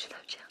[0.00, 0.49] 知道这样。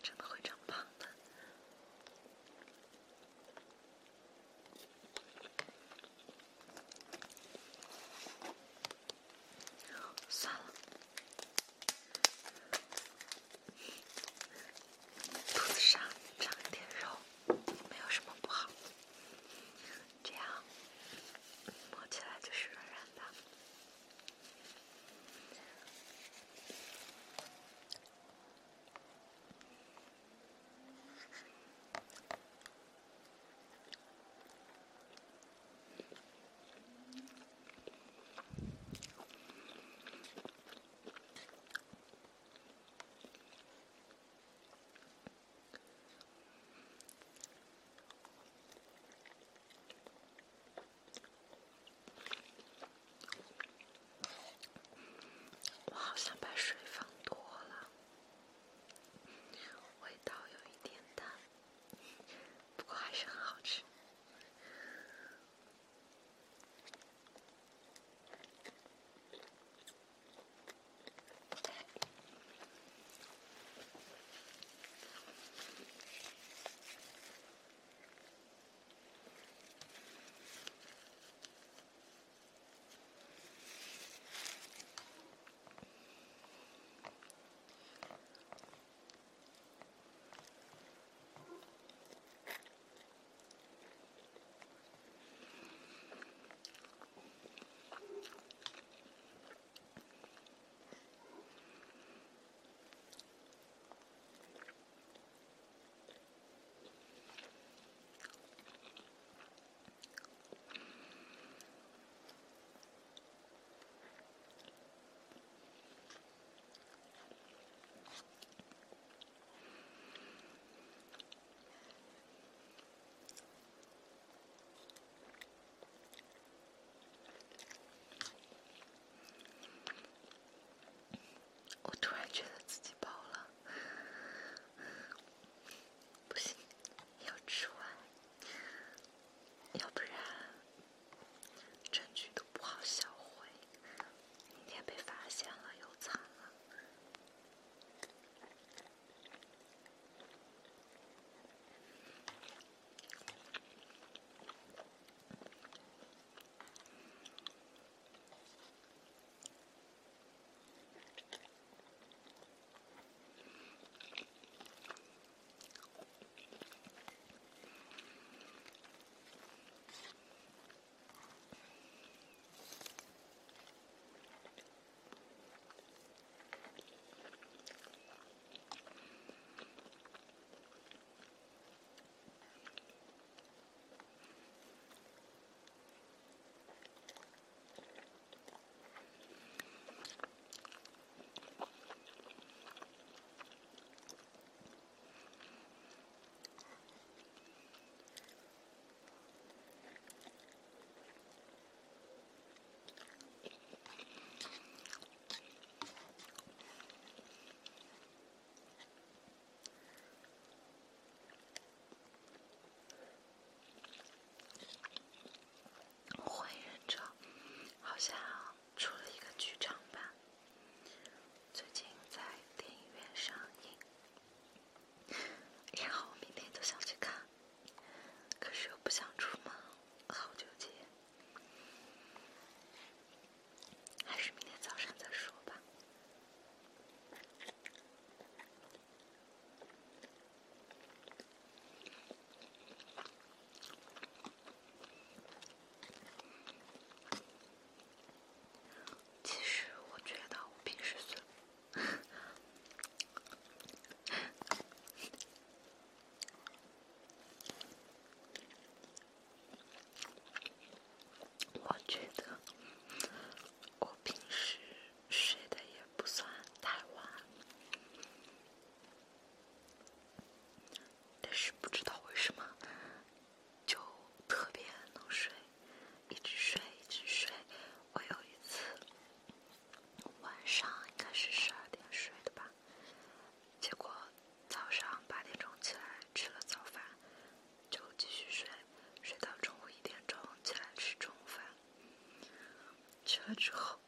[293.39, 293.78] 之后。